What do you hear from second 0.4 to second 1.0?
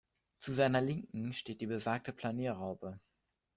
seiner